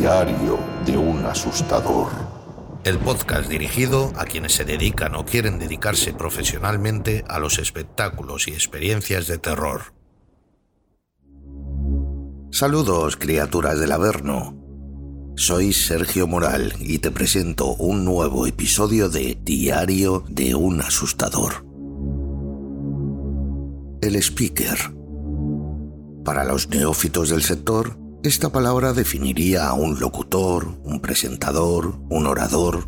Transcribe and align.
Diario 0.00 0.58
de 0.86 0.96
un 0.96 1.26
asustador. 1.26 2.08
El 2.84 2.98
podcast 3.00 3.50
dirigido 3.50 4.10
a 4.16 4.24
quienes 4.24 4.54
se 4.54 4.64
dedican 4.64 5.14
o 5.14 5.26
quieren 5.26 5.58
dedicarse 5.58 6.14
profesionalmente 6.14 7.22
a 7.28 7.38
los 7.38 7.58
espectáculos 7.58 8.48
y 8.48 8.52
experiencias 8.52 9.26
de 9.26 9.36
terror. 9.36 9.92
Saludos, 12.50 13.18
criaturas 13.18 13.78
del 13.78 13.92
Averno. 13.92 14.56
Soy 15.36 15.74
Sergio 15.74 16.26
Moral 16.26 16.72
y 16.80 17.00
te 17.00 17.10
presento 17.10 17.74
un 17.74 18.06
nuevo 18.06 18.46
episodio 18.46 19.10
de 19.10 19.36
Diario 19.42 20.24
de 20.30 20.54
un 20.54 20.80
asustador. 20.80 21.66
El 24.00 24.16
speaker. 24.16 24.78
Para 26.24 26.44
los 26.44 26.70
neófitos 26.70 27.28
del 27.28 27.42
sector, 27.42 28.00
esta 28.22 28.52
palabra 28.52 28.92
definiría 28.92 29.68
a 29.68 29.72
un 29.72 29.98
locutor, 29.98 30.78
un 30.84 31.00
presentador, 31.00 31.98
un 32.10 32.26
orador. 32.26 32.86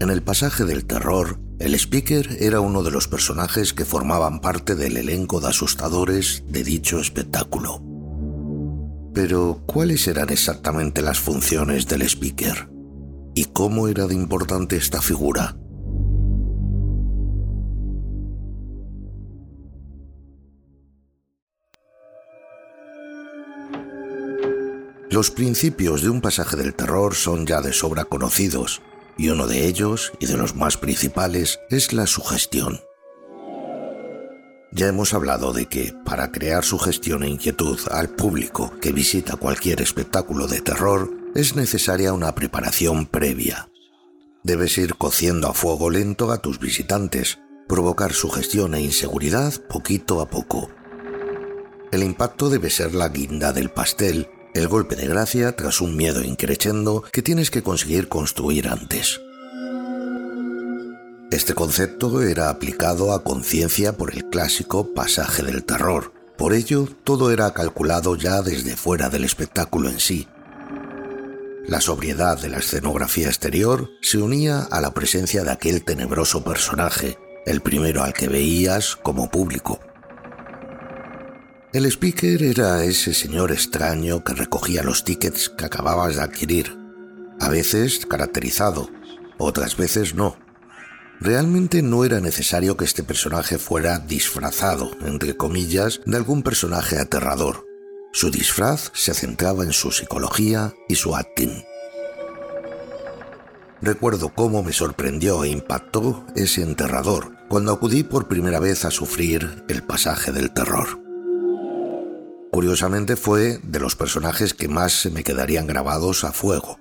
En 0.00 0.08
el 0.08 0.22
pasaje 0.22 0.64
del 0.64 0.86
terror, 0.86 1.38
el 1.58 1.74
speaker 1.74 2.38
era 2.40 2.60
uno 2.60 2.82
de 2.82 2.90
los 2.90 3.08
personajes 3.08 3.74
que 3.74 3.84
formaban 3.84 4.40
parte 4.40 4.74
del 4.74 4.96
elenco 4.96 5.40
de 5.40 5.48
asustadores 5.48 6.44
de 6.48 6.64
dicho 6.64 6.98
espectáculo. 6.98 7.82
Pero, 9.12 9.62
¿cuáles 9.66 10.08
eran 10.08 10.30
exactamente 10.30 11.02
las 11.02 11.20
funciones 11.20 11.86
del 11.86 12.02
speaker? 12.02 12.70
¿Y 13.34 13.44
cómo 13.44 13.86
era 13.86 14.06
de 14.06 14.14
importante 14.14 14.76
esta 14.76 15.02
figura? 15.02 15.58
Los 25.12 25.30
principios 25.30 26.00
de 26.00 26.08
un 26.08 26.22
pasaje 26.22 26.56
del 26.56 26.72
terror 26.72 27.14
son 27.14 27.44
ya 27.44 27.60
de 27.60 27.74
sobra 27.74 28.06
conocidos, 28.06 28.80
y 29.18 29.28
uno 29.28 29.46
de 29.46 29.66
ellos, 29.66 30.10
y 30.20 30.24
de 30.24 30.38
los 30.38 30.56
más 30.56 30.78
principales, 30.78 31.60
es 31.68 31.92
la 31.92 32.06
sugestión. 32.06 32.80
Ya 34.70 34.86
hemos 34.86 35.12
hablado 35.12 35.52
de 35.52 35.66
que, 35.66 35.94
para 36.06 36.32
crear 36.32 36.64
sugestión 36.64 37.24
e 37.24 37.28
inquietud 37.28 37.78
al 37.90 38.08
público 38.08 38.72
que 38.80 38.92
visita 38.92 39.36
cualquier 39.36 39.82
espectáculo 39.82 40.46
de 40.46 40.62
terror, 40.62 41.10
es 41.34 41.56
necesaria 41.56 42.14
una 42.14 42.34
preparación 42.34 43.04
previa. 43.04 43.68
Debes 44.42 44.78
ir 44.78 44.94
cociendo 44.94 45.46
a 45.46 45.52
fuego 45.52 45.90
lento 45.90 46.32
a 46.32 46.38
tus 46.38 46.58
visitantes, 46.58 47.38
provocar 47.68 48.14
sugestión 48.14 48.74
e 48.74 48.80
inseguridad 48.80 49.52
poquito 49.68 50.22
a 50.22 50.30
poco. 50.30 50.70
El 51.90 52.02
impacto 52.02 52.48
debe 52.48 52.70
ser 52.70 52.94
la 52.94 53.10
guinda 53.10 53.52
del 53.52 53.68
pastel 53.68 54.26
el 54.54 54.68
golpe 54.68 54.96
de 54.96 55.06
gracia 55.06 55.56
tras 55.56 55.80
un 55.80 55.96
miedo 55.96 56.22
increchendo 56.22 57.02
que 57.10 57.22
tienes 57.22 57.50
que 57.50 57.62
conseguir 57.62 58.08
construir 58.08 58.68
antes. 58.68 59.20
Este 61.30 61.54
concepto 61.54 62.22
era 62.22 62.50
aplicado 62.50 63.14
a 63.14 63.24
conciencia 63.24 63.96
por 63.96 64.12
el 64.12 64.28
clásico 64.28 64.92
pasaje 64.92 65.42
del 65.42 65.64
terror. 65.64 66.12
Por 66.36 66.52
ello, 66.52 66.86
todo 67.04 67.30
era 67.30 67.54
calculado 67.54 68.16
ya 68.16 68.42
desde 68.42 68.76
fuera 68.76 69.08
del 69.08 69.24
espectáculo 69.24 69.88
en 69.88 69.98
sí. 69.98 70.28
La 71.66 71.80
sobriedad 71.80 72.38
de 72.38 72.50
la 72.50 72.58
escenografía 72.58 73.28
exterior 73.28 73.88
se 74.02 74.18
unía 74.18 74.60
a 74.70 74.80
la 74.80 74.92
presencia 74.92 75.44
de 75.44 75.52
aquel 75.52 75.84
tenebroso 75.84 76.44
personaje, 76.44 77.16
el 77.46 77.62
primero 77.62 78.02
al 78.02 78.12
que 78.12 78.28
veías 78.28 78.96
como 78.96 79.30
público. 79.30 79.80
El 81.72 81.86
speaker 81.86 82.42
era 82.42 82.84
ese 82.84 83.14
señor 83.14 83.50
extraño 83.50 84.22
que 84.22 84.34
recogía 84.34 84.82
los 84.82 85.04
tickets 85.04 85.48
que 85.48 85.64
acababas 85.64 86.16
de 86.16 86.22
adquirir, 86.22 86.76
a 87.40 87.48
veces 87.48 88.04
caracterizado, 88.04 88.90
otras 89.38 89.78
veces 89.78 90.14
no. 90.14 90.36
Realmente 91.18 91.80
no 91.80 92.04
era 92.04 92.20
necesario 92.20 92.76
que 92.76 92.84
este 92.84 93.02
personaje 93.02 93.56
fuera 93.56 94.00
disfrazado, 94.00 94.90
entre 95.06 95.34
comillas, 95.34 96.02
de 96.04 96.18
algún 96.18 96.42
personaje 96.42 96.98
aterrador. 96.98 97.64
Su 98.12 98.30
disfraz 98.30 98.90
se 98.92 99.14
centraba 99.14 99.64
en 99.64 99.72
su 99.72 99.92
psicología 99.92 100.74
y 100.90 100.96
su 100.96 101.16
acting. 101.16 101.64
Recuerdo 103.80 104.28
cómo 104.34 104.62
me 104.62 104.74
sorprendió 104.74 105.42
e 105.42 105.48
impactó 105.48 106.26
ese 106.36 106.60
enterrador 106.60 107.32
cuando 107.48 107.72
acudí 107.72 108.02
por 108.02 108.28
primera 108.28 108.60
vez 108.60 108.84
a 108.84 108.90
sufrir 108.90 109.64
el 109.68 109.82
pasaje 109.82 110.32
del 110.32 110.52
terror. 110.52 111.01
Curiosamente 112.52 113.16
fue 113.16 113.58
de 113.62 113.80
los 113.80 113.96
personajes 113.96 114.52
que 114.52 114.68
más 114.68 114.92
se 114.92 115.10
me 115.10 115.24
quedarían 115.24 115.66
grabados 115.66 116.22
a 116.22 116.32
fuego. 116.32 116.78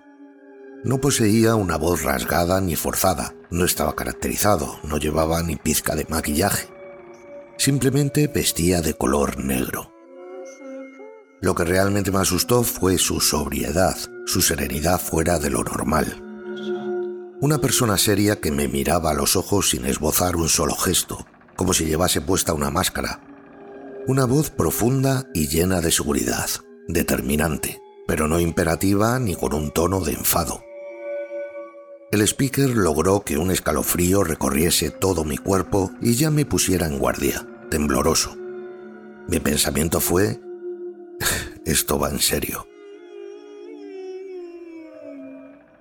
No 0.83 0.99
poseía 0.99 1.55
una 1.55 1.77
voz 1.77 2.03
rasgada 2.03 2.59
ni 2.59 2.75
forzada, 2.75 3.33
no 3.49 3.63
estaba 3.63 3.95
caracterizado, 3.95 4.79
no 4.83 4.97
llevaba 4.97 5.41
ni 5.43 5.55
pizca 5.55 5.95
de 5.95 6.05
maquillaje. 6.09 6.67
Simplemente 7.57 8.27
vestía 8.27 8.81
de 8.81 8.95
color 8.95 9.37
negro. 9.37 9.93
Lo 11.39 11.55
que 11.55 11.63
realmente 11.63 12.11
me 12.11 12.19
asustó 12.19 12.63
fue 12.63 12.97
su 12.97 13.21
sobriedad, 13.21 13.95
su 14.25 14.41
serenidad 14.41 14.99
fuera 14.99 15.39
de 15.39 15.51
lo 15.51 15.63
normal. 15.63 16.21
Una 17.39 17.59
persona 17.59 17.97
seria 17.97 18.41
que 18.41 18.51
me 18.51 18.67
miraba 18.67 19.11
a 19.11 19.15
los 19.15 19.37
ojos 19.37 19.69
sin 19.69 19.85
esbozar 19.85 20.35
un 20.35 20.49
solo 20.49 20.75
gesto, 20.75 21.25
como 21.55 21.73
si 21.73 21.85
llevase 21.85 22.19
puesta 22.19 22.53
una 22.53 22.71
máscara, 22.71 23.21
una 24.07 24.25
voz 24.25 24.49
profunda 24.49 25.27
y 25.33 25.47
llena 25.47 25.79
de 25.81 25.91
seguridad, 25.91 26.49
determinante, 26.87 27.81
pero 28.07 28.27
no 28.27 28.39
imperativa 28.39 29.19
ni 29.19 29.35
con 29.35 29.53
un 29.53 29.71
tono 29.71 30.01
de 30.01 30.13
enfado. 30.13 30.63
El 32.11 32.21
speaker 32.21 32.69
logró 32.69 33.21
que 33.21 33.37
un 33.37 33.51
escalofrío 33.51 34.23
recorriese 34.23 34.89
todo 34.89 35.23
mi 35.23 35.37
cuerpo 35.37 35.91
y 36.01 36.15
ya 36.15 36.31
me 36.31 36.45
pusiera 36.45 36.87
en 36.87 36.99
guardia, 36.99 37.47
tembloroso. 37.69 38.35
Mi 39.27 39.39
pensamiento 39.39 40.01
fue, 40.01 40.41
esto 41.65 41.99
va 41.99 42.09
en 42.09 42.19
serio. 42.19 42.67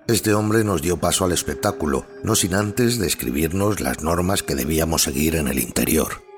Este 0.07 0.33
hombre 0.33 0.63
nos 0.63 0.81
dio 0.81 0.97
paso 0.97 1.25
al 1.25 1.31
espectáculo, 1.31 2.05
no 2.23 2.35
sin 2.35 2.53
antes 2.53 2.97
describirnos 2.97 3.79
las 3.79 4.03
normas 4.03 4.43
que 4.43 4.55
debíamos 4.55 5.03
seguir 5.03 5.35
en 5.35 5.47
el 5.47 5.59
interior. 5.59 6.30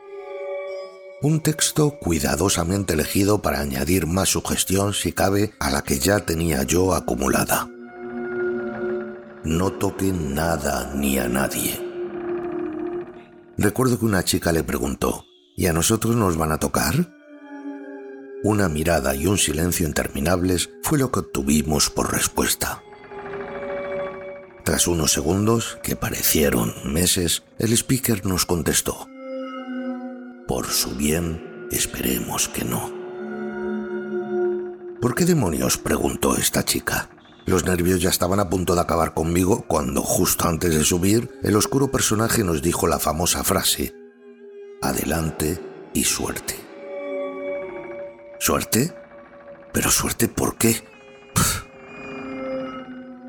Un 1.24 1.40
texto 1.40 2.00
cuidadosamente 2.02 2.96
elegido 2.96 3.42
para 3.42 3.62
añadir 3.62 4.08
más 4.08 4.28
sugestión 4.28 4.94
si 4.94 5.14
cabe 5.14 5.54
a 5.58 5.70
la 5.70 5.82
que 5.82 5.98
ya 5.98 6.20
tenía 6.20 6.64
yo 6.64 6.94
acumulada. 6.94 7.70
No 9.46 9.72
toquen 9.72 10.36
nada 10.36 10.92
ni 10.94 11.18
a 11.18 11.30
nadie. 11.30 11.80
Recuerdo 13.58 13.98
que 13.98 14.04
una 14.04 14.26
chica 14.26 14.52
le 14.52 14.66
preguntó, 14.66 15.26
¿y 15.56 15.68
a 15.68 15.74
nosotros 15.74 16.18
nos 16.18 16.36
van 16.36 16.52
a 16.52 16.60
tocar? 16.60 17.10
Una 18.44 18.68
mirada 18.68 19.16
y 19.16 19.26
un 19.26 19.38
silencio 19.38 19.88
interminables 19.88 20.72
fue 20.82 21.00
lo 21.00 21.10
que 21.10 21.22
obtuvimos 21.22 21.90
por 21.90 22.12
respuesta. 22.12 22.84
Tras 24.66 24.88
unos 24.88 25.14
segundos, 25.14 25.78
que 25.84 25.96
parecieron 25.96 26.74
meses, 26.84 27.44
el 27.60 27.72
speaker 27.72 28.26
nos 28.26 28.46
contestó. 28.46 29.08
Por 30.63 30.72
su 30.72 30.96
bien, 30.96 31.68
esperemos 31.72 32.47
que 32.47 32.63
no. 32.63 32.90
¿Por 35.01 35.13
qué 35.13 35.25
demonios? 35.25 35.78
preguntó 35.78 36.38
esta 36.38 36.63
chica. 36.63 37.09
Los 37.46 37.66
nervios 37.66 38.01
ya 38.01 38.09
estaban 38.09 38.40
a 38.40 38.50
punto 38.50 38.74
de 38.74 38.79
acabar 38.79 39.13
conmigo 39.13 39.66
cuando, 39.68 40.01
justo 40.01 40.47
antes 40.47 40.74
de 40.74 40.85
subir, 40.85 41.29
el 41.44 41.57
oscuro 41.57 41.91
personaje 41.91 42.46
nos 42.46 42.62
dijo 42.62 42.88
la 42.88 42.97
famosa 43.00 43.44
frase, 43.44 43.94
Adelante 44.81 45.59
y 45.94 46.06
suerte. 46.06 46.56
¿Suerte? 48.40 48.95
¿Pero 49.74 49.92
suerte 49.92 50.30
por 50.30 50.57
qué? 50.57 50.81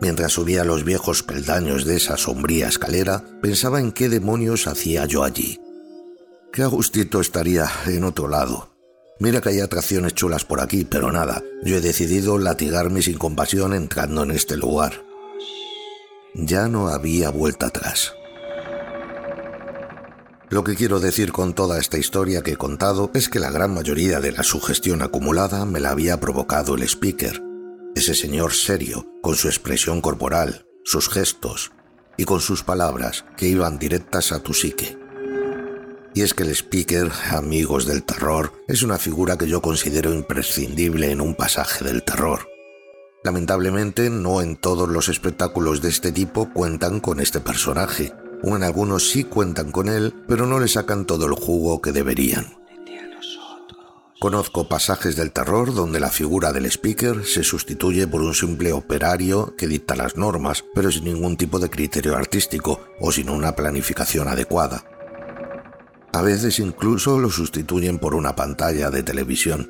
Mientras 0.00 0.30
subía 0.34 0.62
los 0.62 0.84
viejos 0.84 1.25
peldaños 1.25 1.84
de 1.84 1.96
esa 1.96 2.16
sombría 2.16 2.69
escalera, 2.69 3.25
pensaba 3.42 3.80
en 3.80 3.90
qué 3.90 4.08
demonios 4.08 4.69
hacía 4.69 5.04
yo 5.06 5.25
allí. 5.25 5.58
Qué 6.54 6.62
agustito 6.62 7.20
estaría 7.20 7.68
en 7.86 8.04
otro 8.04 8.28
lado. 8.28 8.70
Mira 9.18 9.40
que 9.40 9.48
hay 9.48 9.58
atracciones 9.58 10.14
chulas 10.14 10.44
por 10.44 10.60
aquí, 10.60 10.84
pero 10.84 11.10
nada, 11.10 11.42
yo 11.64 11.78
he 11.78 11.80
decidido 11.80 12.38
latigarme 12.38 13.02
sin 13.02 13.18
compasión 13.18 13.74
entrando 13.74 14.22
en 14.22 14.30
este 14.30 14.56
lugar. 14.56 15.02
Ya 16.32 16.68
no 16.68 16.86
había 16.86 17.30
vuelta 17.30 17.66
atrás. 17.66 18.14
Lo 20.48 20.62
que 20.62 20.76
quiero 20.76 21.00
decir 21.00 21.32
con 21.32 21.54
toda 21.54 21.80
esta 21.80 21.98
historia 21.98 22.42
que 22.42 22.52
he 22.52 22.56
contado 22.56 23.10
es 23.14 23.28
que 23.28 23.40
la 23.40 23.50
gran 23.50 23.74
mayoría 23.74 24.20
de 24.20 24.30
la 24.30 24.44
sugestión 24.44 25.02
acumulada 25.02 25.64
me 25.64 25.80
la 25.80 25.90
había 25.90 26.20
provocado 26.20 26.76
el 26.76 26.84
speaker, 26.84 27.42
ese 27.96 28.14
señor 28.14 28.52
serio, 28.52 29.08
con 29.22 29.34
su 29.34 29.48
expresión 29.48 30.00
corporal, 30.00 30.66
sus 30.84 31.08
gestos 31.08 31.72
y 32.16 32.26
con 32.26 32.40
sus 32.40 32.62
palabras 32.62 33.24
que 33.36 33.48
iban 33.48 33.80
directas 33.80 34.30
a 34.30 34.38
tu 34.38 34.54
psique. 34.54 35.03
Y 36.14 36.22
es 36.22 36.32
que 36.32 36.44
el 36.44 36.50
speaker, 36.50 37.11
amigos 37.32 37.87
del 37.87 38.05
terror, 38.05 38.52
es 38.69 38.82
una 38.82 38.99
figura 38.99 39.37
que 39.37 39.49
yo 39.49 39.61
considero 39.61 40.14
imprescindible 40.14 41.11
en 41.11 41.20
un 41.20 41.34
pasaje 41.34 41.84
del 41.84 42.05
terror. 42.05 42.49
Lamentablemente, 43.25 44.11
no 44.11 44.40
en 44.40 44.56
todos 44.56 44.88
los 44.88 45.08
espectáculos 45.08 45.82
de 45.82 45.88
este 45.88 46.12
tipo 46.12 46.52
cuentan 46.52 47.00
con 47.00 47.19
este 47.19 47.40
personaje, 47.40 48.12
o 48.44 48.55
en 48.55 48.62
algunos 48.62 49.11
sí 49.11 49.25
cuentan 49.25 49.72
con 49.72 49.88
él, 49.88 50.14
pero 50.28 50.46
no 50.46 50.61
le 50.61 50.69
sacan 50.69 51.05
todo 51.05 51.26
el 51.26 51.32
jugo 51.32 51.82
que 51.82 51.90
deberían. 51.90 52.58
Conozco 54.20 54.69
pasajes 54.69 55.16
del 55.16 55.32
terror 55.32 55.75
donde 55.75 56.00
la 56.00 56.11
figura 56.11 56.52
del 56.52 56.66
speaker 56.66 57.26
se 57.26 57.43
sustituye 57.43 58.06
por 58.06 58.22
un 58.22 58.34
simple 58.34 58.72
operario 58.72 59.55
que 59.56 59.66
dicta 59.66 59.96
las 59.96 60.16
normas, 60.16 60.64
pero 60.75 60.93
sin 60.93 61.05
ningún 61.05 61.37
tipo 61.37 61.58
de 61.58 61.69
criterio 61.69 62.16
artístico 62.16 62.81
o 63.00 63.11
sin 63.11 63.28
una 63.28 63.56
planificación 63.56 64.28
adecuada. 64.28 64.84
A 66.14 66.22
veces 66.22 66.61
incluso 66.61 67.19
lo 67.19 67.28
sustituyen 67.28 67.99
por 67.99 68.14
una 68.14 68.37
pantalla 68.37 68.88
de 68.88 69.02
televisión. 69.02 69.69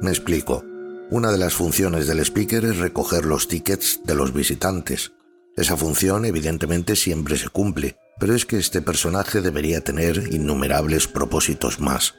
Me 0.00 0.08
explico. 0.08 0.64
Una 1.10 1.30
de 1.30 1.36
las 1.36 1.52
funciones 1.52 2.06
del 2.06 2.20
speaker 2.20 2.64
es 2.64 2.78
recoger 2.78 3.26
los 3.26 3.46
tickets 3.46 4.00
de 4.02 4.14
los 4.14 4.32
visitantes. 4.32 5.12
Esa 5.54 5.76
función 5.76 6.24
evidentemente 6.24 6.96
siempre 6.96 7.36
se 7.36 7.50
cumple, 7.50 7.98
pero 8.18 8.34
es 8.34 8.46
que 8.46 8.56
este 8.56 8.80
personaje 8.80 9.42
debería 9.42 9.82
tener 9.82 10.32
innumerables 10.32 11.06
propósitos 11.06 11.80
más. 11.80 12.14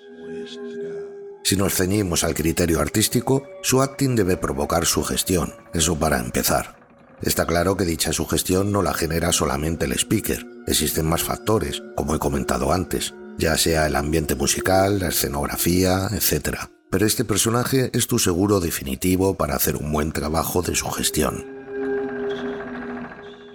Si 1.44 1.56
nos 1.56 1.74
ceñimos 1.74 2.24
al 2.24 2.36
criterio 2.36 2.80
artístico, 2.80 3.48
su 3.64 3.82
acting 3.82 4.16
debe 4.16 4.38
provocar 4.38 4.86
sugestión, 4.86 5.56
eso 5.74 5.98
para 5.98 6.20
empezar. 6.20 6.87
Está 7.22 7.48
claro 7.48 7.76
que 7.76 7.86
dicha 7.86 8.14
sugestión 8.14 8.72
no 8.72 8.84
la 8.84 8.94
genera 8.94 9.32
solamente 9.32 9.86
el 9.86 9.94
speaker, 9.94 10.46
existen 10.68 11.08
más 11.08 11.24
factores, 11.24 11.82
como 11.96 12.14
he 12.14 12.20
comentado 12.20 12.72
antes, 12.72 13.16
ya 13.40 13.58
sea 13.58 13.88
el 13.88 13.96
ambiente 13.96 14.36
musical, 14.36 15.00
la 15.00 15.08
escenografía, 15.08 16.10
etc. 16.12 16.60
Pero 16.92 17.06
este 17.06 17.26
personaje 17.26 17.90
es 17.94 18.08
tu 18.08 18.20
seguro 18.20 18.60
definitivo 18.60 19.34
para 19.36 19.56
hacer 19.56 19.78
un 19.78 19.92
buen 19.92 20.12
trabajo 20.12 20.62
de 20.62 20.76
sugestión. 20.76 21.46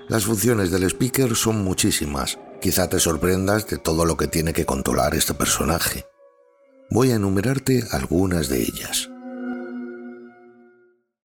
Las 0.08 0.24
funciones 0.24 0.70
del 0.72 0.82
speaker 0.84 1.36
son 1.36 1.62
muchísimas, 1.62 2.38
quizá 2.60 2.88
te 2.88 2.98
sorprendas 2.98 3.68
de 3.68 3.78
todo 3.78 4.04
lo 4.04 4.16
que 4.16 4.26
tiene 4.26 4.52
que 4.52 4.66
controlar 4.66 5.14
este 5.14 5.34
personaje. 5.34 6.04
Voy 6.90 7.12
a 7.12 7.14
enumerarte 7.14 7.84
algunas 7.92 8.48
de 8.48 8.62
ellas. 8.62 9.11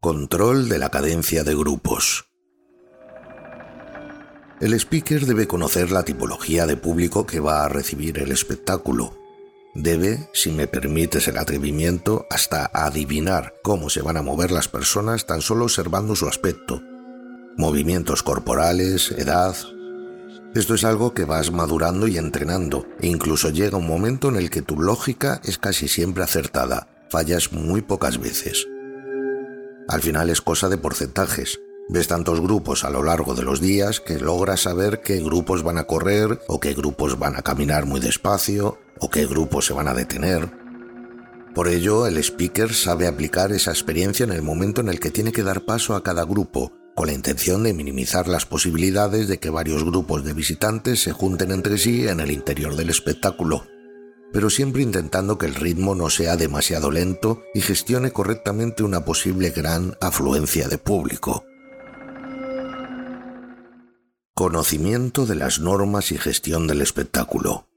Control 0.08 0.70
de 0.70 0.80
la 0.80 0.88
cadencia 0.88 1.44
de 1.44 1.54
grupos. 1.54 2.30
El 4.62 4.74
speaker 4.74 5.26
debe 5.26 5.48
conocer 5.48 5.92
la 5.92 6.04
tipología 6.04 6.66
de 6.66 6.78
público 6.78 7.26
que 7.26 7.42
va 7.42 7.66
a 7.66 7.68
recibir 7.68 8.18
el 8.20 8.32
espectáculo. 8.32 9.18
Debe, 9.76 10.30
si 10.32 10.52
me 10.52 10.66
permites 10.66 11.28
el 11.28 11.38
atrevimiento, 11.38 12.26
hasta 12.30 12.72
adivinar 12.74 13.56
cómo 13.64 13.90
se 13.90 14.02
van 14.02 14.16
a 14.16 14.22
mover 14.22 14.52
las 14.52 14.70
personas 14.70 15.26
tan 15.26 15.42
solo 15.42 15.66
observando 15.66 16.16
su 16.16 16.26
aspecto. 16.26 16.82
Movimientos 17.58 18.24
corporales, 18.24 19.12
edad. 19.12 19.58
Esto 20.56 20.76
es 20.76 20.86
algo 20.86 21.14
que 21.14 21.26
vas 21.26 21.52
madurando 21.52 22.08
y 22.08 22.18
entrenando, 22.18 22.88
e 23.02 23.08
incluso 23.08 23.50
llega 23.50 23.78
un 23.78 23.88
momento 23.88 24.30
en 24.30 24.38
el 24.38 24.50
que 24.52 24.62
tu 24.62 24.80
lógica 24.80 25.42
es 25.44 25.58
casi 25.58 25.90
siempre 25.90 26.24
acertada, 26.24 26.88
fallas 27.10 27.52
muy 27.52 27.82
pocas 27.82 28.20
veces. 28.22 28.68
Al 29.88 30.02
final 30.02 30.30
es 30.30 30.42
cosa 30.42 30.70
de 30.70 30.78
porcentajes, 30.78 31.60
Ves 31.90 32.10
tantos 32.10 32.42
grupos 32.42 32.84
a 32.84 32.90
lo 32.90 33.02
largo 33.02 33.34
de 33.34 33.44
los 33.44 33.62
días 33.62 34.02
que 34.02 34.20
logras 34.20 34.64
saber 34.64 35.00
qué 35.00 35.22
grupos 35.22 35.64
van 35.64 35.78
a 35.78 35.86
correr 35.86 36.42
o 36.48 36.60
qué 36.60 36.74
grupos 36.74 37.18
van 37.18 37.38
a 37.38 37.44
caminar 37.44 37.86
muy 37.86 38.02
despacio 38.02 38.78
o 39.00 39.10
qué 39.10 39.26
grupos 39.26 39.68
se 39.68 39.74
van 39.74 39.88
a 39.88 39.94
detener. 39.94 40.52
Por 41.56 41.70
ello, 41.70 42.06
el 42.06 42.18
speaker 42.18 42.74
sabe 42.74 43.08
aplicar 43.08 43.54
esa 43.54 43.72
experiencia 43.72 44.26
en 44.26 44.34
el 44.34 44.42
momento 44.42 44.82
en 44.82 44.90
el 44.90 45.00
que 45.00 45.12
tiene 45.12 45.32
que 45.32 45.44
dar 45.44 45.64
paso 45.64 45.96
a 45.96 46.04
cada 46.04 46.26
grupo, 46.26 46.74
con 46.94 47.08
la 47.08 47.14
intención 47.14 47.64
de 47.64 47.74
minimizar 47.74 48.28
las 48.28 48.46
posibilidades 48.46 49.30
de 49.30 49.40
que 49.40 49.50
varios 49.50 49.86
grupos 49.86 50.26
de 50.26 50.34
visitantes 50.34 51.02
se 51.02 51.14
junten 51.14 51.52
entre 51.52 51.78
sí 51.78 52.06
en 52.06 52.20
el 52.20 52.32
interior 52.32 52.76
del 52.76 52.90
espectáculo, 52.90 53.64
pero 54.34 54.50
siempre 54.50 54.82
intentando 54.82 55.38
que 55.38 55.46
el 55.46 55.56
ritmo 55.56 55.96
no 55.96 56.10
sea 56.10 56.36
demasiado 56.36 56.92
lento 56.92 57.44
y 57.54 57.62
gestione 57.62 58.12
correctamente 58.12 58.84
una 58.84 59.06
posible 59.06 59.50
gran 59.52 59.96
afluencia 60.02 60.68
de 60.68 60.78
público. 60.78 61.46
Conocimiento 64.34 65.26
de 65.26 65.36
las 65.36 65.60
normas 65.60 66.12
y 66.12 66.18
gestión 66.18 66.68
del 66.68 66.82
espectáculo. 66.82 67.68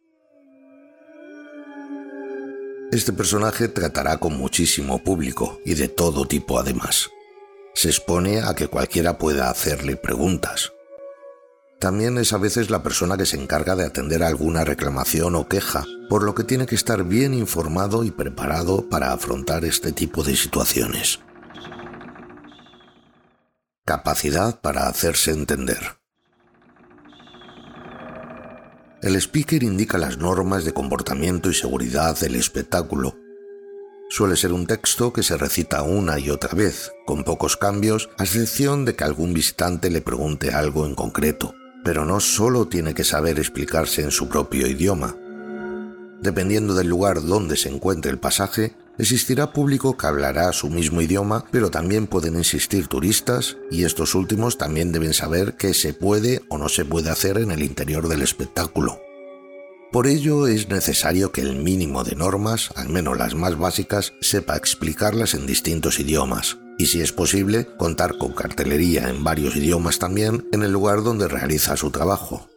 Este 2.92 3.12
personaje 3.12 3.68
tratará 3.68 4.18
con 4.18 4.36
muchísimo 4.36 5.02
público 5.02 5.60
y 5.64 5.74
de 5.74 5.88
todo 5.88 6.26
tipo 6.26 6.58
además. 6.58 7.08
Se 7.72 7.88
expone 7.88 8.40
a 8.40 8.54
que 8.54 8.66
cualquiera 8.66 9.16
pueda 9.16 9.48
hacerle 9.48 9.96
preguntas. 9.96 10.72
También 11.80 12.18
es 12.18 12.34
a 12.34 12.38
veces 12.38 12.68
la 12.68 12.82
persona 12.82 13.16
que 13.16 13.24
se 13.24 13.40
encarga 13.40 13.74
de 13.74 13.86
atender 13.86 14.22
alguna 14.22 14.64
reclamación 14.64 15.34
o 15.34 15.48
queja, 15.48 15.86
por 16.10 16.22
lo 16.24 16.34
que 16.34 16.44
tiene 16.44 16.66
que 16.66 16.74
estar 16.74 17.04
bien 17.04 17.32
informado 17.32 18.04
y 18.04 18.10
preparado 18.10 18.90
para 18.90 19.12
afrontar 19.12 19.64
este 19.64 19.90
tipo 19.90 20.22
de 20.22 20.36
situaciones. 20.36 21.20
Capacidad 23.86 24.60
para 24.60 24.88
hacerse 24.88 25.30
entender. 25.30 25.78
El 29.00 29.16
speaker 29.16 29.62
indica 29.62 29.96
las 29.96 30.18
normas 30.18 30.66
de 30.66 30.74
comportamiento 30.74 31.48
y 31.48 31.54
seguridad 31.54 32.14
del 32.20 32.36
espectáculo. 32.36 33.16
Suele 34.10 34.36
ser 34.36 34.52
un 34.52 34.66
texto 34.66 35.14
que 35.14 35.22
se 35.22 35.38
recita 35.38 35.82
una 35.82 36.18
y 36.18 36.28
otra 36.28 36.52
vez, 36.52 36.92
con 37.06 37.24
pocos 37.24 37.56
cambios, 37.56 38.10
a 38.18 38.24
excepción 38.24 38.84
de 38.84 38.94
que 38.94 39.04
algún 39.04 39.32
visitante 39.32 39.88
le 39.88 40.02
pregunte 40.02 40.52
algo 40.52 40.84
en 40.84 40.94
concreto. 40.94 41.54
Pero 41.84 42.04
no 42.04 42.20
solo 42.20 42.68
tiene 42.68 42.94
que 42.94 43.04
saber 43.04 43.38
explicarse 43.38 44.02
en 44.02 44.10
su 44.10 44.28
propio 44.28 44.66
idioma. 44.66 45.16
Dependiendo 46.20 46.74
del 46.74 46.88
lugar 46.88 47.22
donde 47.22 47.56
se 47.56 47.70
encuentre 47.70 48.10
el 48.10 48.18
pasaje, 48.18 48.76
existirá 48.98 49.52
público 49.52 49.96
que 49.96 50.06
hablará 50.06 50.52
su 50.52 50.68
mismo 50.68 51.00
idioma, 51.00 51.46
pero 51.50 51.70
también 51.70 52.06
pueden 52.06 52.36
existir 52.36 52.86
turistas, 52.88 53.56
y 53.70 53.84
estos 53.84 54.14
últimos 54.14 54.58
también 54.58 54.92
deben 54.92 55.14
saber 55.14 55.54
qué 55.54 55.72
se 55.72 55.94
puede 55.94 56.42
o 56.48 56.58
no 56.58 56.68
se 56.68 56.84
puede 56.84 57.08
hacer 57.08 57.38
en 57.38 57.50
el 57.50 57.62
interior 57.62 58.08
del 58.08 58.20
espectáculo. 58.20 59.00
Por 59.92 60.06
ello 60.06 60.46
es 60.46 60.68
necesario 60.68 61.32
que 61.32 61.40
el 61.40 61.56
mínimo 61.56 62.04
de 62.04 62.14
normas, 62.14 62.70
al 62.76 62.90
menos 62.90 63.18
las 63.18 63.34
más 63.34 63.58
básicas, 63.58 64.12
sepa 64.20 64.56
explicarlas 64.56 65.34
en 65.34 65.46
distintos 65.46 65.98
idiomas, 65.98 66.58
y 66.80 66.86
si 66.86 67.02
es 67.02 67.12
posible, 67.12 67.66
contar 67.76 68.16
con 68.16 68.32
cartelería 68.32 69.10
en 69.10 69.22
varios 69.22 69.54
idiomas 69.54 69.98
también 69.98 70.48
en 70.50 70.62
el 70.62 70.72
lugar 70.72 71.02
donde 71.02 71.28
realiza 71.28 71.76
su 71.76 71.90
trabajo. 71.90 72.48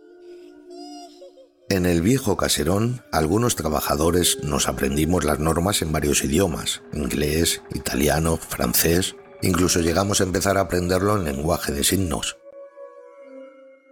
En 1.69 1.85
el 1.85 2.01
viejo 2.01 2.37
caserón, 2.37 3.03
algunos 3.11 3.57
trabajadores 3.57 4.37
nos 4.41 4.69
aprendimos 4.69 5.25
las 5.25 5.39
normas 5.39 5.81
en 5.81 5.91
varios 5.91 6.23
idiomas, 6.23 6.83
inglés, 6.93 7.63
italiano, 7.73 8.37
francés, 8.37 9.17
incluso 9.41 9.81
llegamos 9.81 10.21
a 10.21 10.23
empezar 10.23 10.57
a 10.57 10.61
aprenderlo 10.61 11.17
en 11.17 11.25
lenguaje 11.25 11.73
de 11.73 11.83
signos. 11.83 12.37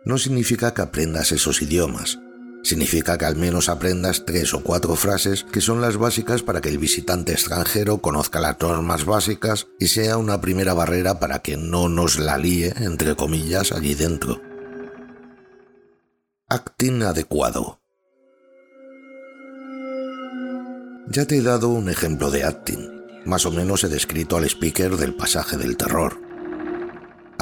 No 0.06 0.18
significa 0.18 0.74
que 0.74 0.82
aprendas 0.82 1.34
esos 1.34 1.62
idiomas, 1.62 2.20
significa 2.64 3.18
que 3.18 3.26
al 3.26 3.36
menos 3.36 3.70
aprendas 3.70 4.26
tres 4.26 4.54
o 4.54 4.62
cuatro 4.64 4.96
frases 4.96 5.44
que 5.44 5.62
son 5.62 5.82
las 5.82 5.98
básicas 5.98 6.44
para 6.44 6.62
que 6.62 6.70
el 6.70 6.78
visitante 6.78 7.34
extranjero 7.34 8.00
conozca 8.00 8.40
las 8.40 8.60
normas 8.60 9.06
básicas 9.06 9.68
y 9.80 9.88
sea 9.88 10.18
una 10.18 10.42
primera 10.42 10.74
barrera 10.74 11.20
para 11.20 11.40
que 11.40 11.58
no 11.58 11.90
nos 11.90 12.20
la 12.20 12.38
líe, 12.38 12.74
entre 12.78 13.16
comillas, 13.16 13.72
allí 13.72 13.96
dentro. 13.96 14.42
Acting 16.50 17.04
adecuado. 17.04 17.80
Ya 21.08 21.26
te 21.26 21.38
he 21.38 21.42
dado 21.42 21.70
un 21.70 21.90
ejemplo 21.90 22.32
de 22.32 22.44
acting. 22.44 23.02
Más 23.26 23.46
o 23.46 23.52
menos 23.52 23.84
he 23.84 23.90
descrito 23.90 24.38
al 24.38 24.46
speaker 24.46 24.98
del 24.98 25.14
pasaje 25.14 25.58
del 25.58 25.78
terror. 25.78 26.31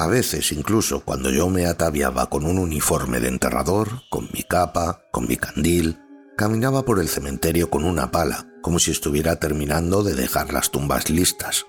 A 0.00 0.06
veces, 0.06 0.50
incluso 0.52 1.00
cuando 1.00 1.30
yo 1.30 1.50
me 1.50 1.66
ataviaba 1.66 2.30
con 2.30 2.46
un 2.46 2.58
uniforme 2.58 3.20
de 3.20 3.28
enterrador, 3.28 4.00
con 4.08 4.30
mi 4.32 4.42
capa, 4.42 5.02
con 5.12 5.28
mi 5.28 5.36
candil, 5.36 5.98
caminaba 6.38 6.86
por 6.86 7.00
el 7.00 7.08
cementerio 7.10 7.68
con 7.68 7.84
una 7.84 8.10
pala, 8.10 8.46
como 8.62 8.78
si 8.78 8.92
estuviera 8.92 9.36
terminando 9.36 10.02
de 10.02 10.14
dejar 10.14 10.54
las 10.54 10.70
tumbas 10.70 11.10
listas. 11.10 11.66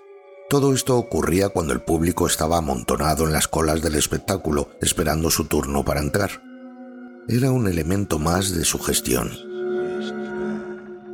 Todo 0.50 0.74
esto 0.74 0.98
ocurría 0.98 1.50
cuando 1.50 1.74
el 1.74 1.82
público 1.82 2.26
estaba 2.26 2.56
amontonado 2.56 3.26
en 3.26 3.34
las 3.34 3.50
colas 3.50 3.82
del 3.82 3.96
espectáculo, 3.96 4.70
esperando 4.80 5.30
su 5.30 5.44
turno 5.48 5.84
para 5.84 6.00
entrar 6.00 6.42
era 7.28 7.52
un 7.52 7.68
elemento 7.68 8.20
más 8.20 8.54
de 8.54 8.66
su 8.66 8.80
gestión. 8.80 9.51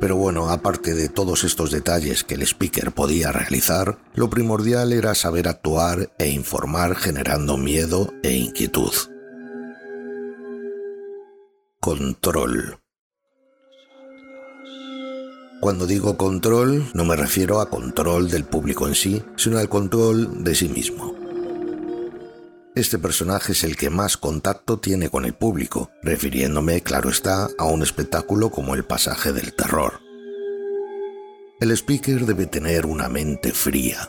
Pero 0.00 0.16
bueno, 0.16 0.50
aparte 0.50 0.94
de 0.94 1.08
todos 1.08 1.42
estos 1.44 1.70
detalles 1.70 2.22
que 2.22 2.34
el 2.34 2.42
speaker 2.42 2.92
podía 2.92 3.32
realizar, 3.32 3.98
lo 4.14 4.30
primordial 4.30 4.92
era 4.92 5.14
saber 5.14 5.48
actuar 5.48 6.12
e 6.18 6.28
informar 6.28 6.94
generando 6.94 7.56
miedo 7.56 8.14
e 8.22 8.32
inquietud. 8.32 8.92
Control. 11.80 12.78
Cuando 15.60 15.86
digo 15.86 16.16
control, 16.16 16.88
no 16.94 17.04
me 17.04 17.16
refiero 17.16 17.60
a 17.60 17.68
control 17.68 18.30
del 18.30 18.44
público 18.44 18.86
en 18.86 18.94
sí, 18.94 19.24
sino 19.36 19.58
al 19.58 19.68
control 19.68 20.44
de 20.44 20.54
sí 20.54 20.68
mismo. 20.68 21.27
Este 22.78 22.96
personaje 22.96 23.50
es 23.50 23.64
el 23.64 23.74
que 23.74 23.90
más 23.90 24.16
contacto 24.16 24.78
tiene 24.78 25.10
con 25.10 25.24
el 25.24 25.34
público, 25.34 25.90
refiriéndome, 26.00 26.80
claro 26.80 27.10
está, 27.10 27.48
a 27.58 27.64
un 27.64 27.82
espectáculo 27.82 28.50
como 28.50 28.76
el 28.76 28.84
pasaje 28.84 29.32
del 29.32 29.52
terror. 29.52 29.94
El 31.60 31.72
speaker 31.72 32.24
debe 32.24 32.46
tener 32.46 32.86
una 32.86 33.08
mente 33.08 33.50
fría, 33.50 34.08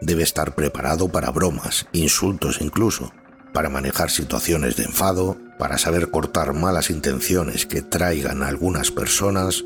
debe 0.00 0.22
estar 0.22 0.54
preparado 0.54 1.08
para 1.08 1.32
bromas, 1.32 1.88
insultos 1.90 2.58
incluso, 2.60 3.12
para 3.52 3.68
manejar 3.68 4.12
situaciones 4.12 4.76
de 4.76 4.84
enfado, 4.84 5.36
para 5.58 5.76
saber 5.76 6.12
cortar 6.12 6.52
malas 6.52 6.90
intenciones 6.90 7.66
que 7.66 7.82
traigan 7.82 8.44
a 8.44 8.46
algunas 8.46 8.92
personas 8.92 9.64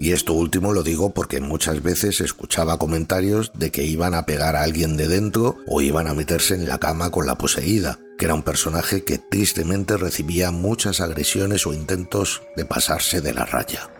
y 0.00 0.12
esto 0.12 0.32
último 0.32 0.72
lo 0.72 0.82
digo 0.82 1.12
porque 1.12 1.42
muchas 1.42 1.82
veces 1.82 2.22
escuchaba 2.22 2.78
comentarios 2.78 3.52
de 3.54 3.70
que 3.70 3.84
iban 3.84 4.14
a 4.14 4.24
pegar 4.24 4.56
a 4.56 4.62
alguien 4.62 4.96
de 4.96 5.06
dentro 5.06 5.58
o 5.66 5.82
iban 5.82 6.08
a 6.08 6.14
meterse 6.14 6.54
en 6.54 6.66
la 6.66 6.78
cama 6.78 7.10
con 7.10 7.26
la 7.26 7.36
poseída, 7.36 7.98
que 8.16 8.24
era 8.24 8.34
un 8.34 8.42
personaje 8.42 9.04
que 9.04 9.18
tristemente 9.18 9.98
recibía 9.98 10.52
muchas 10.52 11.02
agresiones 11.02 11.66
o 11.66 11.74
intentos 11.74 12.40
de 12.56 12.64
pasarse 12.64 13.20
de 13.20 13.34
la 13.34 13.44
raya. 13.44 13.90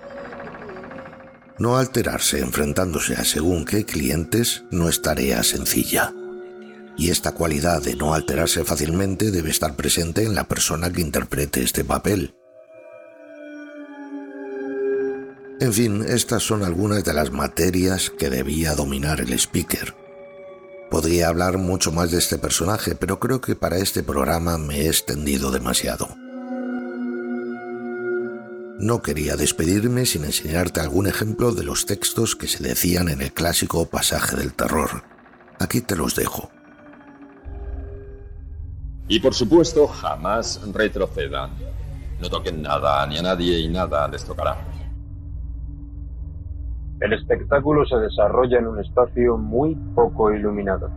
No 1.58 1.76
alterarse 1.76 2.38
enfrentándose 2.38 3.16
a 3.16 3.24
según 3.24 3.66
qué 3.66 3.84
clientes 3.84 4.64
no 4.70 4.88
es 4.88 5.02
tarea 5.02 5.42
sencilla. 5.42 6.14
Y 6.96 7.10
esta 7.10 7.32
cualidad 7.32 7.82
de 7.82 7.94
no 7.94 8.14
alterarse 8.14 8.64
fácilmente 8.64 9.30
debe 9.30 9.50
estar 9.50 9.76
presente 9.76 10.24
en 10.24 10.34
la 10.34 10.44
persona 10.44 10.90
que 10.90 11.02
interprete 11.02 11.62
este 11.62 11.84
papel, 11.84 12.34
En 15.60 15.74
fin, 15.74 16.02
estas 16.08 16.42
son 16.42 16.62
algunas 16.62 17.04
de 17.04 17.12
las 17.12 17.32
materias 17.32 18.08
que 18.08 18.30
debía 18.30 18.74
dominar 18.74 19.20
el 19.20 19.34
speaker. 19.34 19.94
Podría 20.90 21.28
hablar 21.28 21.58
mucho 21.58 21.92
más 21.92 22.10
de 22.10 22.16
este 22.16 22.38
personaje, 22.38 22.94
pero 22.94 23.20
creo 23.20 23.42
que 23.42 23.54
para 23.54 23.76
este 23.76 24.02
programa 24.02 24.56
me 24.56 24.80
he 24.80 24.86
extendido 24.86 25.50
demasiado. 25.50 26.08
No 28.78 29.02
quería 29.02 29.36
despedirme 29.36 30.06
sin 30.06 30.24
enseñarte 30.24 30.80
algún 30.80 31.06
ejemplo 31.06 31.52
de 31.52 31.62
los 31.62 31.84
textos 31.84 32.34
que 32.34 32.48
se 32.48 32.62
decían 32.62 33.10
en 33.10 33.20
el 33.20 33.30
clásico 33.30 33.84
pasaje 33.84 34.36
del 34.36 34.54
terror. 34.54 35.04
Aquí 35.58 35.82
te 35.82 35.94
los 35.94 36.16
dejo. 36.16 36.50
Y 39.08 39.20
por 39.20 39.34
supuesto, 39.34 39.86
jamás 39.86 40.58
retrocedan. 40.72 41.50
No 42.18 42.30
toquen 42.30 42.62
nada 42.62 43.06
ni 43.06 43.18
a 43.18 43.22
nadie 43.22 43.58
y 43.58 43.68
nada 43.68 44.08
les 44.08 44.24
tocará. 44.24 44.79
El 47.00 47.14
espectáculo 47.14 47.86
se 47.86 47.96
desarrolla 47.96 48.58
en 48.58 48.66
un 48.66 48.78
espacio 48.78 49.38
muy 49.38 49.74
poco 49.94 50.32
iluminado. 50.32 50.90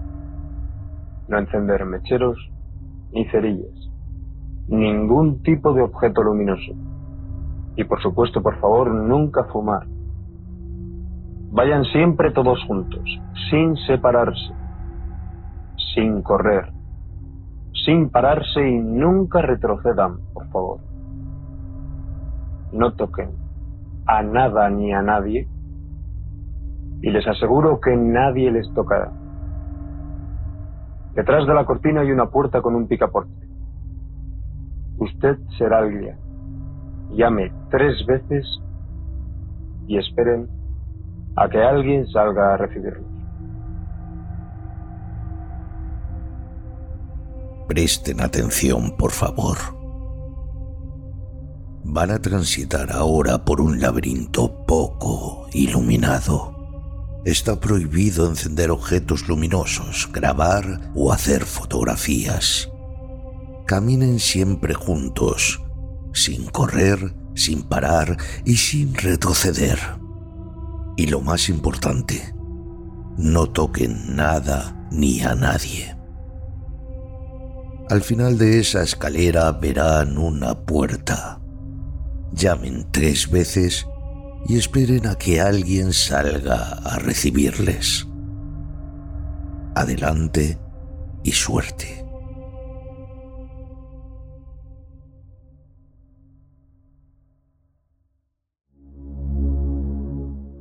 No 1.29 1.39
encender 1.39 1.86
mecheros 1.86 2.38
ni 3.13 3.25
cerillas. 3.29 3.89
Ningún 4.67 5.41
tipo 5.43 5.74
de 5.74 5.81
objeto 5.81 6.22
luminoso. 6.22 6.74
Y 7.77 7.86
por 7.86 8.01
supuesto, 8.01 8.43
por 8.43 8.60
favor, 8.60 8.91
nunca 8.91 9.45
fumar. 9.45 9.88
Vayan 11.51 11.86
siempre 11.86 12.31
todos 12.31 12.62
juntos, 12.65 13.03
sin 13.50 13.77
separarse, 13.88 14.53
sin 15.93 16.22
correr, 16.22 16.74
sin 17.86 18.10
pararse 18.10 18.67
y 18.67 18.77
nunca 18.77 19.41
retrocedan, 19.41 20.17
por 20.33 20.48
favor. 20.50 20.79
No 22.74 22.93
toquen 22.93 23.29
a 24.05 24.22
nada 24.22 24.69
ni 24.69 24.91
a 24.93 25.01
nadie 25.01 25.48
y 27.03 27.12
les 27.12 27.27
aseguro 27.27 27.81
que 27.81 27.95
nadie 27.98 28.50
les 28.50 28.74
tocará. 28.74 29.12
Detrás 31.13 31.45
de 31.45 31.53
la 31.53 31.65
cortina 31.65 32.00
hay 32.00 32.12
una 32.12 32.29
puerta 32.29 32.62
con 32.62 32.75
un 32.75 32.88
picaporte. 32.88 33.45
Usted 34.98 35.38
será 35.57 35.79
el 35.79 36.00
guía. 36.00 36.17
Llame 37.12 37.51
tres 37.69 38.05
veces 38.07 38.45
y 39.86 39.98
esperen 39.98 40.48
a 41.36 41.50
que 41.50 41.62
alguien 41.62 42.07
salga 42.07 42.53
a 42.53 42.57
recibirlos. 42.57 43.05
Presten 47.67 48.22
atención, 48.22 48.95
por 48.98 49.12
favor. 49.12 49.57
Van 51.83 52.12
a 52.12 52.19
transitar 52.19 52.93
ahora 52.93 53.43
por 53.43 53.60
un 53.60 53.81
laberinto 53.81 54.63
poco 54.65 55.48
iluminado 55.51 56.52
Está 57.25 57.60
prohibido 57.60 58.27
encender 58.27 58.70
objetos 58.70 59.30
luminosos, 59.30 60.10
grabar 60.12 60.92
o 60.94 61.13
hacer 61.13 61.46
fotografías. 61.46 62.70
Caminen 63.65 64.20
siempre 64.20 64.74
juntos, 64.74 65.62
sin 66.12 66.48
correr, 66.48 67.15
sin 67.34 67.63
parar 67.63 68.18
y 68.44 68.58
sin 68.58 68.94
retroceder. 68.94 69.80
Y 70.98 71.08
lo 71.08 71.22
más 71.22 71.48
importante, 71.48 72.36
no 73.18 73.48
toquen 73.48 74.18
nada 74.18 74.88
ni 74.92 75.22
a 75.22 75.34
nadie. 75.34 75.96
Al 77.89 78.01
final 78.01 78.38
de 78.38 78.60
esa 78.60 78.84
escalera 78.84 79.51
verán 79.53 80.18
una 80.18 80.65
puerta. 80.65 81.39
Llamen 82.34 82.88
tres 82.92 83.30
veces 83.30 83.86
y 84.47 84.57
esperen 84.57 85.07
a 85.07 85.15
que 85.15 85.39
alguien 85.39 85.93
salga 85.93 86.73
a 86.83 87.00
recibirles. 87.00 88.07
Adelante 89.75 90.57
y 91.23 91.31
suerte. 91.31 92.03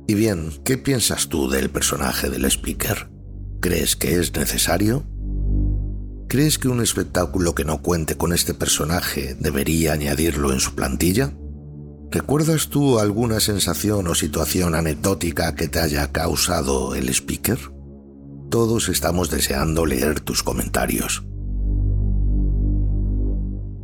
Y 0.07 0.15
bien, 0.15 0.51
¿qué 0.63 0.77
piensas 0.77 1.27
tú 1.27 1.49
del 1.49 1.69
personaje 1.69 2.29
del 2.29 2.45
speaker? 2.45 3.09
¿Crees 3.61 3.95
que 3.95 4.19
es 4.19 4.33
necesario? 4.33 5.05
¿Crees 6.27 6.57
que 6.57 6.67
un 6.67 6.81
espectáculo 6.81 7.55
que 7.55 7.63
no 7.63 7.81
cuente 7.81 8.17
con 8.17 8.33
este 8.33 8.53
personaje 8.53 9.35
debería 9.39 9.93
añadirlo 9.93 10.51
en 10.51 10.59
su 10.59 10.75
plantilla? 10.75 11.33
¿Recuerdas 12.13 12.69
tú 12.69 12.99
alguna 12.99 13.39
sensación 13.39 14.07
o 14.07 14.13
situación 14.13 14.75
anecdótica 14.75 15.55
que 15.55 15.67
te 15.67 15.79
haya 15.79 16.11
causado 16.11 16.93
el 16.93 17.09
speaker? 17.09 17.57
Todos 18.51 18.87
estamos 18.89 19.31
deseando 19.31 19.87
leer 19.87 20.19
tus 20.19 20.43
comentarios. 20.43 21.23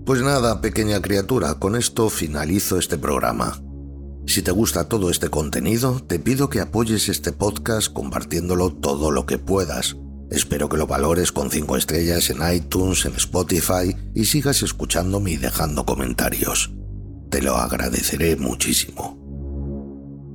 Pues 0.05 0.21
nada, 0.21 0.61
pequeña 0.61 1.01
criatura, 1.01 1.55
con 1.55 1.75
esto 1.75 2.11
finalizo 2.11 2.77
este 2.77 2.99
programa. 2.99 3.59
Si 4.27 4.43
te 4.43 4.51
gusta 4.51 4.87
todo 4.87 5.09
este 5.09 5.29
contenido, 5.29 5.99
te 5.99 6.19
pido 6.19 6.51
que 6.51 6.59
apoyes 6.59 7.09
este 7.09 7.31
podcast 7.31 7.91
compartiéndolo 7.91 8.71
todo 8.71 9.09
lo 9.09 9.25
que 9.25 9.39
puedas. 9.39 9.97
Espero 10.29 10.69
que 10.69 10.77
lo 10.77 10.85
valores 10.85 11.31
con 11.31 11.49
5 11.49 11.77
estrellas 11.77 12.29
en 12.29 12.37
iTunes, 12.53 13.05
en 13.05 13.15
Spotify 13.15 13.97
y 14.13 14.25
sigas 14.25 14.61
escuchándome 14.61 15.31
y 15.31 15.37
dejando 15.37 15.83
comentarios. 15.83 16.71
Te 17.29 17.41
lo 17.41 17.57
agradeceré 17.57 18.35
muchísimo. 18.35 19.17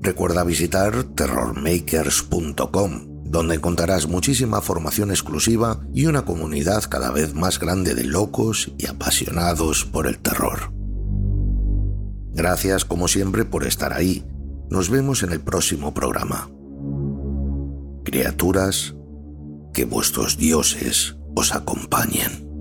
Recuerda 0.00 0.44
visitar 0.44 1.02
terrormakers.com, 1.02 3.24
donde 3.24 3.56
encontrarás 3.56 4.06
muchísima 4.06 4.60
formación 4.60 5.10
exclusiva 5.10 5.80
y 5.92 6.06
una 6.06 6.24
comunidad 6.24 6.84
cada 6.84 7.10
vez 7.10 7.34
más 7.34 7.58
grande 7.58 7.94
de 7.94 8.04
locos 8.04 8.70
y 8.78 8.86
apasionados 8.86 9.84
por 9.84 10.06
el 10.06 10.18
terror. 10.18 10.72
Gracias 12.32 12.84
como 12.84 13.08
siempre 13.08 13.44
por 13.44 13.66
estar 13.66 13.92
ahí. 13.92 14.24
Nos 14.70 14.90
vemos 14.90 15.22
en 15.22 15.32
el 15.32 15.40
próximo 15.40 15.94
programa. 15.94 16.50
Criaturas, 18.04 18.94
que 19.72 19.84
vuestros 19.84 20.36
dioses 20.36 21.16
os 21.34 21.54
acompañen. 21.54 22.53